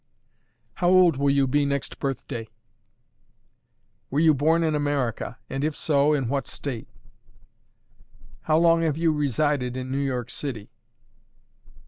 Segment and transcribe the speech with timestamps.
[0.81, 2.49] "How old will you be next birth day?
[4.09, 5.37] "Were you born in America?
[5.47, 6.87] and, if so, in what state?
[8.41, 10.71] "How long have you resided in New York City?